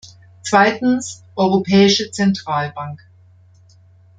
[0.41, 3.03] Zweitens, Europäische Zentralbank.